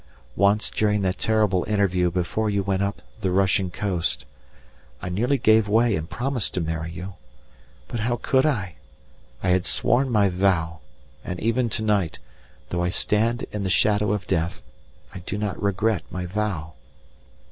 [0.35, 4.25] Once during that terrible interview before you went up the Russian coast,
[4.99, 7.13] I nearly gave way and promised to marry you.
[7.87, 8.77] But how could I?
[9.43, 10.79] I had sworn my vow,
[11.23, 12.17] and even to night,
[12.69, 14.59] though I stand in the shadow of death,
[15.13, 16.73] I do not regret my vow.